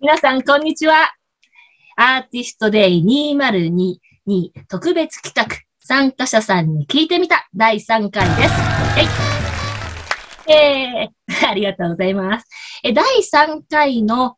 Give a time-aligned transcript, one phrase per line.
[0.00, 1.12] 皆さん、こんにちは。
[1.96, 3.04] アーティストデイ
[3.44, 8.48] 2022特別企画、参加者さんに聞いてみた第3回です。
[8.48, 9.02] は
[10.46, 10.52] い。
[10.52, 12.46] えー、ありがとうございます。
[12.84, 14.36] え第3回の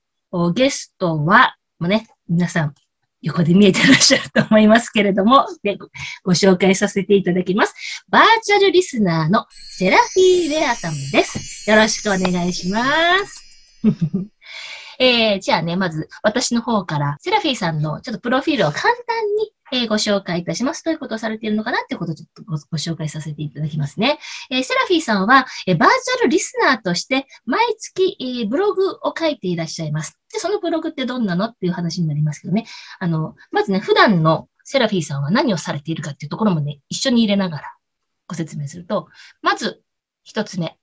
[0.55, 2.75] ゲストは、もうね、皆さん、
[3.21, 5.77] 横で見えてらっしゃると思いますけれども、で
[6.25, 7.75] ご紹介させていただきます。
[8.09, 11.71] バーチャルリスナーのセラフィー・レアさんです。
[11.71, 12.83] よろしくお願いしま
[13.27, 13.45] す。
[15.01, 20.85] えー、じゃあね、まず私の方からセラフィーさんのちょっとプロフィールを簡単にえー、ご紹介いたします。
[20.85, 24.19] どういうことをされているのかなってことをちょっとご紹介させていただきますね。
[24.51, 30.19] えー、セラフィーさんは、えー、バーチャルリスナーとして毎月、えー、ブログを書いていらっしゃいます。
[30.33, 32.67] で、そのブログってどんなのっていう話になりますけどね。
[32.99, 37.75] あの、まずね、普段のセラフィーさんは何をされているかっていうところもね、一緒に入れながら
[38.27, 39.09] ご説明すると、
[39.41, 39.83] まず、
[40.25, 40.77] 一つ目。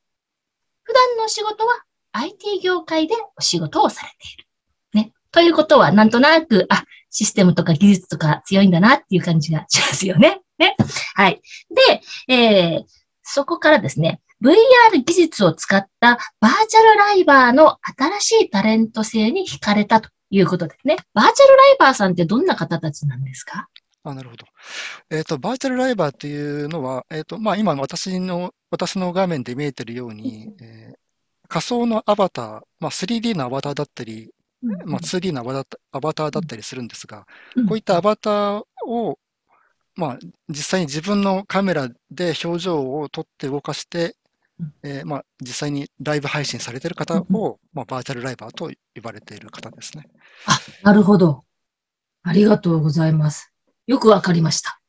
[0.83, 1.83] 普段の仕事は
[2.17, 4.47] IT 業界でお仕事をされている。
[4.93, 5.13] ね。
[5.31, 10.41] ということは、なんとなく、あ、システムとか技術とか強いんだなっていう感じがしますよね。
[10.57, 10.75] ね。
[11.15, 11.41] はい。
[12.27, 12.83] で、えー、
[13.23, 14.55] そこからですね、VR
[15.03, 20.97] 技術を使ったバーチャルライバーの新しいタレント性に惹かれたということですね。
[21.13, 23.67] バーチャルライバーさんってどんな方たちなんですか？
[24.03, 24.45] あなるほど。
[25.09, 30.97] えっ、ー、と、バーチャルライバーっていうのは、えっ、ー、と、まあ、今私の、私の画面で見えてるように、えー、
[31.47, 34.31] 仮想のアバター、まあ、3D のアバターだったり、
[34.61, 35.43] まあ、2D のア
[35.99, 37.25] バターだったりするんですが、
[37.67, 39.19] こういったアバターを、
[39.95, 44.15] まあ、実際に自分のカメラで表情を撮って動かして、
[44.83, 50.07] えー、まあ、実際にライブ配信されている方を、まあ、バーチャルライバーと呼ばれている方ですね。
[50.45, 51.43] あ、なるほど。
[52.23, 53.53] ありがとうございます。
[53.85, 54.79] よくわかりました。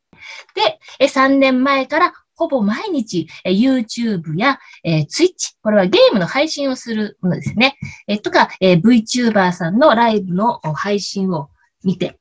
[0.54, 7.76] で、3年前からほぼ毎日、え YouTube や、え Twitch、これはゲームの配信をするものですね。
[8.06, 11.50] えとか、え VTuber さんのライブの配信を
[11.82, 12.18] 見て、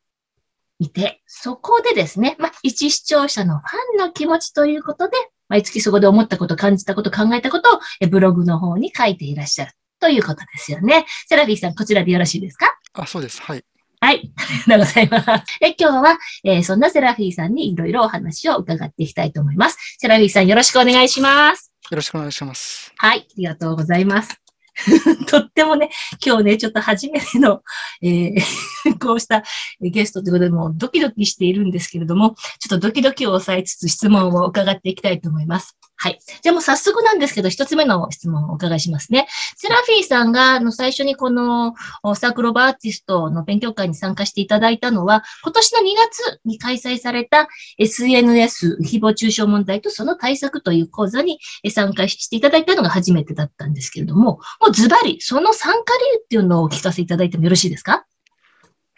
[0.80, 5.16] 見て、そこでですね、まあ、一視聴者のファンの気持ちということで、
[5.50, 11.06] 毎月そこで思ったこと、感じたこと、考えたことをえブログの方に書いていらっしゃるということですよね。
[11.28, 12.76] セラビーさん、こちらでよろしいですか？
[12.94, 13.40] あ、そうです。
[13.42, 13.64] はい。
[14.00, 14.32] はい。
[14.36, 15.58] ありがとうございます。
[15.62, 19.78] え今日は、えー、そんなセラフィーさんにいろいろお話を伺っていきたいと思います。
[20.00, 21.72] セラフィーさんよろしくお願いします。
[21.90, 22.94] よろしくお願いします。
[22.98, 23.20] はい。
[23.20, 24.40] ありがとうございます。
[25.28, 25.90] とってもね、
[26.24, 27.64] 今日ね、ちょっと初めての、
[28.04, 28.40] えー、
[29.02, 29.44] こうした
[29.82, 35.76] ゲストということで、もうドキドキしているんですけれども、ちょっとドキドキを抑えつつ質問を伺っていきたいと思います。
[36.00, 36.20] はい。
[36.44, 39.28] じゃあもう早速なんですけど、一つ目の質問をお伺いしますね。
[39.56, 41.74] セラフィーさんが、あの、最初にこの
[42.16, 47.48] サークルオブアーティストの勉強会に参加していただいたのは、今年の2月に開催された
[47.80, 51.40] SNS 誹謗中傷問題とその対策という講座に
[51.72, 58.07] 参加していただいたのが初めてだったんですけれども、もうズバリ、その参加理由っていうのをお聞かせいただいてもよろしいですか？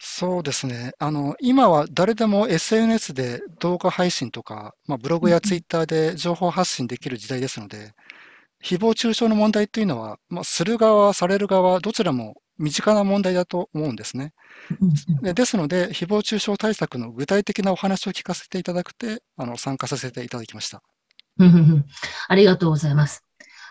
[0.02, 0.92] そうですね。
[0.98, 7.92] あの、今は誰でも SNS で動画配信とか、まあ、ブログやツイッターで情報発信できる時代ですので、
[8.64, 14.32] 誹謗中傷の問題というのは、まあ、する側、される側、どちらも身近な問題だと思うんですね。
[15.22, 20.82] でですので、誹謗中傷対策の具体的なお話を聞かせていただくて、あの参加させていただきました。
[22.28, 23.22] ありがとうございます。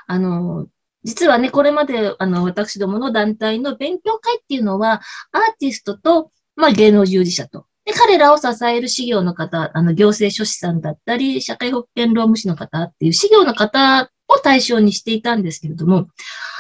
[0.05, 0.67] あの、
[1.03, 5.01] 実はね、これまで、あの、私どもの団体の勉強会っていうのは、
[5.31, 16.07] アーティストと、まあ、芸能従事者と、で、彼らを支える事業の方、あの、行政書士さんだったり、社会保険労務士の方っていう事業の方を対象にしていたんですけれども、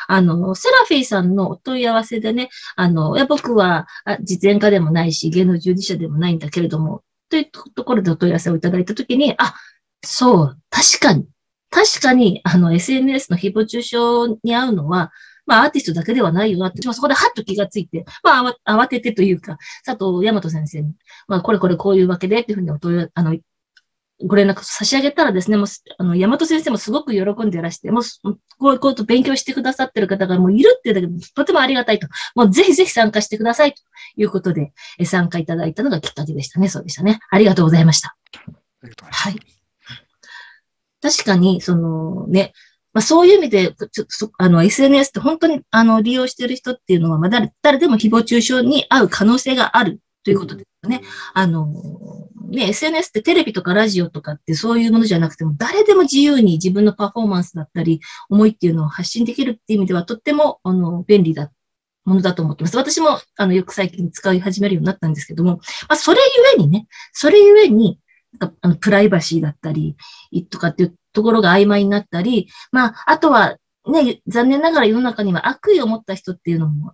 [0.07, 3.87] あの、セラフィーさんのお問い合わせでね、あの、いや僕は
[4.21, 9.53] 実演家でもないし、芸能従事者でもないんだけれども、というところでお問い合わせをいただいたときに、あ、
[10.03, 11.27] そう、確かに、
[11.69, 13.97] 確かに、あの、SNS の誹謗中傷
[14.43, 15.11] に遭うのは、
[15.45, 20.93] まあ、アーティストだけではないよなって、そこでハッと気がついて、まあ、慌ててというか、佐藤大和先生に、
[21.27, 23.35] まあ、これこれこういうわけでっていうふうにお問い、あの、
[24.25, 28.03] ご連絡差し上げたらですね、もう、あの、大和先生もすごく喜んでいらして、もう、
[28.59, 32.07] こういうこと勉強してくださってる方がもういるっていうだけで、とてもありがたいと。
[32.35, 33.81] もうぜひぜひ参加してくださいと
[34.17, 34.73] いうことで、
[35.05, 36.67] 参加いただいたのがきっかけでしたね。
[36.67, 37.19] そうでしたね。
[37.29, 38.17] ありがとうございました。
[39.09, 39.58] はい。
[41.01, 42.53] 確かに、そのね、
[42.93, 44.05] まあ、そういう意味で、ちょ
[44.37, 51.01] あの、SNS って本当に、あの、利用してる人っていうのは、まあ、誰、誰でも誹謗中傷に遭う可能性があるということですよね。
[51.33, 51.67] あの、
[52.49, 61.51] ね、SNS ってテレビとかラジオとかってそういうものじゃなくても、誰でも自由に自分のパフォーマンスだったり、思いっていうのを発信できるっていう意味では、とっても、あの、便利だ
[62.05, 62.77] ものだと思ってます。
[62.77, 65.59] 私も、あの、よく最近使い始めるようになったんですけども、ま
[65.89, 66.19] あ、それ
[66.55, 67.99] ゆえにね、それゆえに、
[68.39, 69.95] あのプライバシーだったり、
[70.49, 73.57] とかっていうところが曖昧になったり、まあ、あとは、
[73.87, 76.93] ね、残念ながら世の中には悪意を持った人っていうのも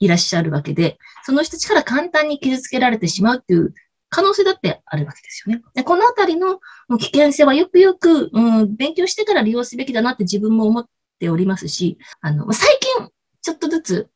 [0.00, 3.74] いらっしゃるわけで、その人たちから簡単に傷つけられてしまうっていう
[4.10, 5.62] 可能性だってあるわけですよね。
[5.74, 6.60] でこのあたりの
[6.98, 10.86] 危険性はよくよく、うん、勉強してから利用すべきだなって自分も思っ
[11.18, 13.08] ておりますし、あの、最近
[13.42, 14.08] ちょっとずつ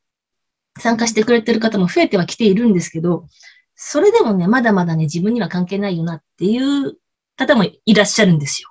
[0.79, 3.27] 参加してくれてる方も増えてはきているんですけど、
[3.75, 6.97] それでもね、まだまだね、自分には関係ないよなっていう
[7.35, 8.69] 方もいらっしゃるんですよ。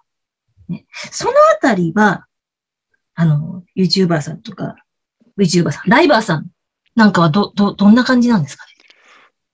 [0.68, 2.26] ね、そのあたりは、
[3.14, 4.76] あの、YouTuber さんとか、
[5.38, 6.48] VTuber さん、ライバーさん
[6.94, 8.72] なんかはど、ど、どんな感じなんですかね？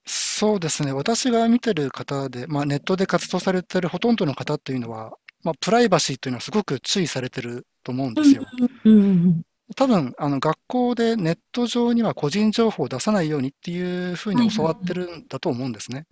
[0.04, 0.92] そうですね。
[0.92, 8.44] 私が見てる方で、まあ、ネットで活動されてるほとんどの方というのは、まあ、プライバシーというのはすごく注意されてると思うんですよ。
[8.84, 9.42] うんうんうん
[9.76, 16.06] 多分、あの、学校でネット上には個人情報を出さないようにっていうふうに教わってるんだと思うんですね。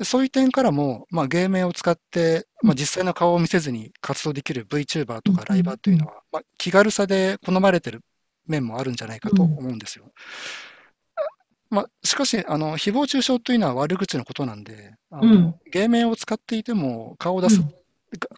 [0.00, 8.00] そういう点からも、まあ、芸名を使って、まあ、実際の顔を見せずに活動できる VTuber とかライバーというのは、まあ、気軽さで好まれてる
[8.46, 10.06] 面もあるんじゃないかと思うんですよ。
[11.70, 17.62] まあ、しかし、あの、誹謗中傷というのは悪口のことなんで、あの芸名を使っていても顔を出す、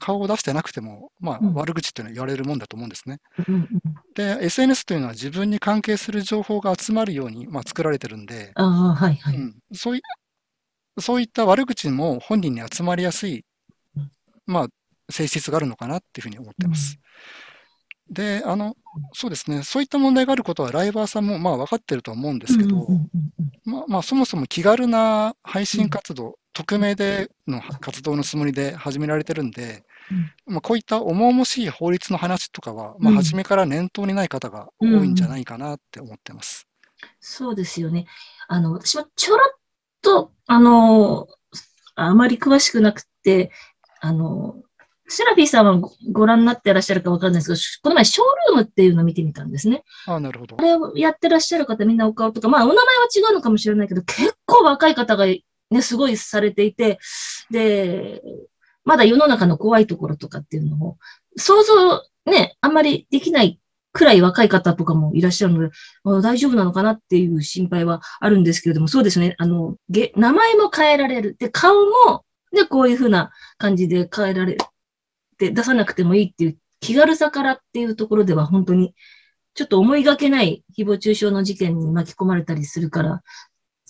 [0.00, 3.21] 顔を出してなくても、まあ、悪口っていうのは言われるもんだと思うんですね。
[4.15, 10.03] で、SNS というのは自分に関係する情報が集まるように、まあ、作られてるんで、はいはい、うん、そうい
[10.99, 13.44] そういった悪口も本人に集まりやすい、
[14.47, 14.67] まあ、
[15.11, 16.99] 性質があるのかなっていうふうに思ってます。
[18.11, 18.77] で、あの、
[19.12, 22.87] そうですね、そういった問題があることはライバーさんもまあ分かってると思うんですけど、
[23.65, 29.85] まあ、まあ、そもそも気軽な配信活動、匿名での活動のつもりで始められてるんで、
[30.47, 36.69] まあ、こういった重々しい法律の話とかは、まあ、初めから念頭にない方が多いんじゃないかなって思ってます。
[37.21, 38.06] そうですよね。
[38.49, 39.59] あの、私はちょろっ
[40.03, 41.27] と、あの、
[41.95, 43.51] あまり詳しくなくて、
[44.01, 44.56] あの、
[45.06, 49.83] セラフィーさんはご覧になってらっしゃるかわかんないですけど、この前ショールームっていうのを見てみたんですね。
[50.06, 50.56] あなるほど。
[50.56, 55.43] これをやってらっしゃる方みんなお顔とか、まあお名前は違うのかもしれないけど、結構若い方がね、
[55.83, 56.99] すごいされていて、
[57.51, 58.23] で、
[58.85, 60.97] まだ世の中の怖いところとかっていうのを、
[61.37, 63.61] 想像ね、あんまりできない
[63.93, 65.71] くらい若い方とかもいらっしゃるので、
[66.23, 69.35] 大丈夫なのかなっていう心配はあるんですけれども、そうですね。
[69.39, 71.37] あの、名前も変えられる。
[71.39, 74.65] で、顔も、で、こういうふうな感じで変えられて
[75.50, 78.94] 出さなくてもいいっていう気軽さからっていうところでは本当に、
[79.55, 83.23] ちょっと思いがけない誹謗中傷の事件に巻き込まれたりするから、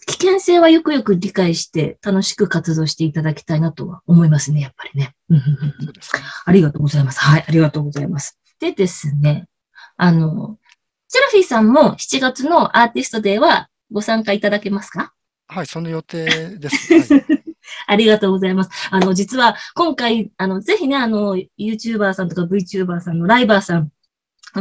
[0.07, 5.15] 危険性はよくよく理解して楽しく活動していただきたいなとは思いますね、やっぱりね。
[6.45, 7.21] ありがとうございます。
[7.21, 8.39] はい、ありがとうございます。
[8.61, 9.47] でですね、
[9.97, 10.59] あの、
[11.09, 15.15] セラフィーさんも7月のアーティストデーはご参加いただけますか？
[15.47, 17.15] はい、その予定です。
[17.15, 17.44] はい、
[17.87, 18.71] ありがとうございます。
[18.91, 23.91] あの、実は今回、あの、ぜひね、あの、YouTuber さんとか VTuber さんのライバーさん、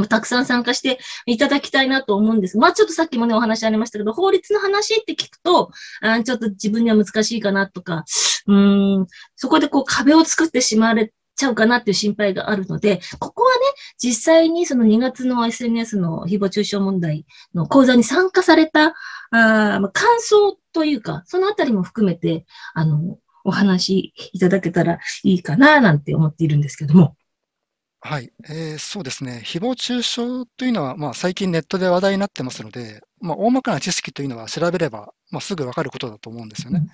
[0.09, 2.57] たくさん参加していただきたいなと思うんです。
[2.57, 5.71] まあ、ちょっとさっきもね、お話ありましたけど、法律の話って聞くと、
[6.01, 8.03] あちょっと自分には難しいかなとか、
[8.47, 13.61] うん、そこでこう壁を作ってしまわれちゃうかなっていう心配があるので、ここはね、
[13.97, 18.95] 実際にその2月の SNS の誹謗中傷問題の講座に参加された、
[19.31, 27.15] あ、感想というか、そのあたりも含めて、あの、お話いただけたらいいかな、なんて思っているんですけども。
[28.05, 29.41] はい、えー、そうですね。
[29.45, 36.85] 誹謗中傷というのは、まあ、最近ネットで話題になってますので、まあ、大まかな知識というのは調べれば、まあ、すぐわかることだと思うんですよね。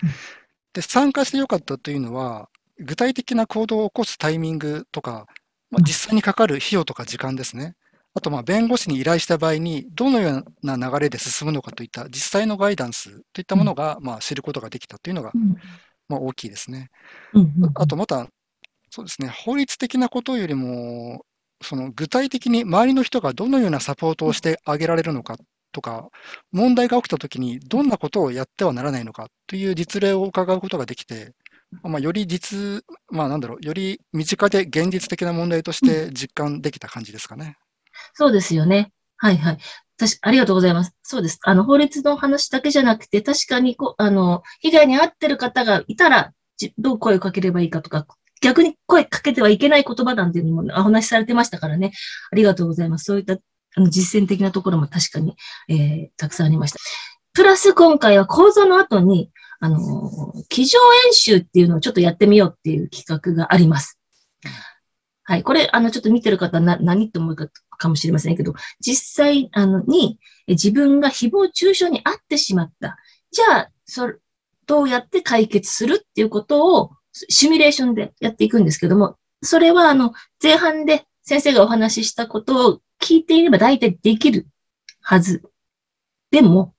[0.72, 5.26] で、参加してよかったというのは、具体的な行動を起こすタイミングとか、
[5.70, 7.74] まあ、実際にかかる費用とか時間ですね。
[8.14, 15.34] あと、まあ、弁護士に依頼した場合に、どのような流れで進むのかといった実際のガイダンスといったものが、まあ、知ることができたというのが、
[16.08, 16.90] まあ、大きいですね。
[17.74, 18.28] あと、また、
[18.90, 21.24] そうですね、法律的なことよりも、
[21.62, 25.36] その具体的に周りの人がどのようなサポートをしてあげられるのか
[25.72, 26.08] とか、
[26.52, 31.34] 問題が起きたときにどんなことをやってはならないのかという実例を伺うことができて、
[31.82, 37.56] まあ、より実、まあなんだろう、より身近で現実的な問題として実感できた感じですかね。
[38.14, 38.92] そうですよね。
[39.16, 39.58] はいはい。
[39.98, 40.92] 確ありがとうございます。
[41.02, 41.38] そうです。
[41.42, 46.32] あの、法律の話だけじゃなくて、確かにこ、あの、被害に遭ってる方がいたら、
[46.78, 48.06] どう声をかければいいかとか、
[48.40, 51.92] 逆に声かけてはいけない言葉なんていうのもお話しされてましたからね。
[52.32, 53.04] ありがとうございます。
[53.04, 53.34] そういった
[53.76, 55.36] あの実践的なところも確かに、
[55.68, 56.78] えー、たくさんありました。
[57.32, 59.30] プラス今回は講座の後に、
[59.60, 59.78] あの、
[60.48, 64.00] 机上演習っていうのをちょっとやってみようっていう企画があります。
[65.22, 65.42] はい。
[65.44, 67.46] これ、あの、ちょっと見てる方な、何って思うか
[67.80, 72.96] かもしれませんけど、実際、あの、に、自分が誹謗中傷に遭ってしまった。
[73.32, 74.14] じゃあ、それ、
[74.66, 84.46] どうやって解決するっていうことを、シミュレーションでやっていくんですけども、それは、あの、前半で先生がお話ししたことを聞いていれば大体できる
[85.00, 85.42] はず
[86.30, 86.74] でも、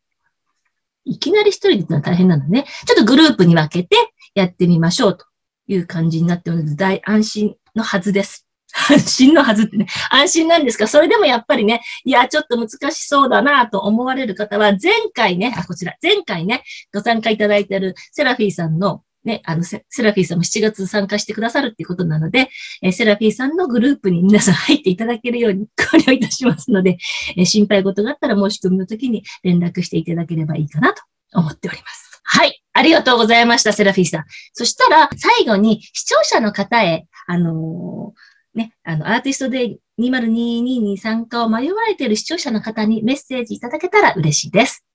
[1.04, 2.66] いきなり一人でってのは大変なのね。
[2.86, 3.96] ちょっとグループに分けて
[4.36, 5.26] やってみましょうと
[5.68, 8.48] いう感じになっておるので、大安心のはずです。
[8.90, 16.64] 安心のはずってね、安心なんですが、それでもやっぱりね、いや、ちょっと難しそうだなと思われる方は、前回ね、あ、こちら、前回ね、
[16.94, 22.50] ご参加いただいているセラフィーさんのね、あのセ、セラフィーさんも7月参加してくださるっていうことなので、
[22.82, 26.98] えセラフィーさんのグループに皆さん入っていただけるように考慮いたしますので、
[27.38, 32.22] え心配事があったら申し込みの時に連絡していただければいいかなと思っております。
[32.24, 32.64] はい。
[32.74, 34.24] ありがとうございました、セラフィーさん。
[34.54, 44.86] そしたら、最後に視聴者の方へ、あのー、ね、あの、アーティストで2022に参加を迷われている視聴者の方にメッセージいただけたら嬉しいです。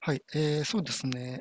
[0.00, 1.40] はい、えー、そうですね。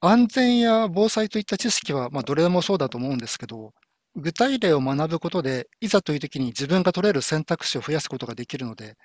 [0.00, 3.72] 安全や防災といった知識は、まあ、どれもそうだと思うんですけど、
[4.16, 8.96] 具体例を学ぶことで、いざという時に自分が取れる選択肢を増やすことができるので、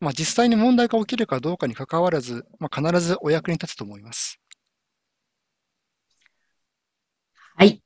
[0.00, 4.38] まあ、実際に問題が起きるかどうかにかかわらず、まあ、必ずお役に立つと思います。
[7.56, 7.82] はい。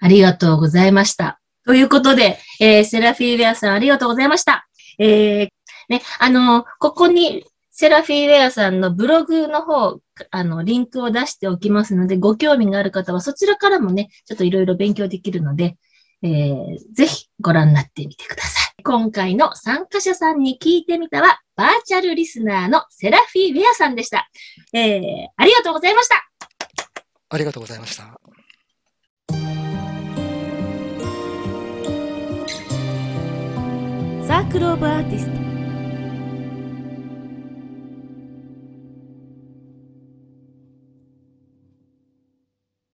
[0.00, 1.40] ありがとうございました。
[1.68, 4.66] ということで、えー、セラフィーウェアさんありがとうございました。
[4.98, 5.48] えー、
[5.90, 15.76] ね、あの、ここにセラフィーウェアさんのブログの方、あの、リンクを出しておきますので、ご興味がある方はそちらからもね、ちょっといろいろ勉強できるので、
[16.22, 18.82] えー、ぜひご覧になってみてください。
[18.82, 24.26] 今回の参加者さんに聞いてみたは、バーチャルリスナーのセラフィーウェアさんでした。
[24.72, 25.02] えー、
[25.36, 26.26] ありがとうございました。
[27.28, 28.18] ありがとうございました。
[34.28, 35.47] ザークローブアーティスト。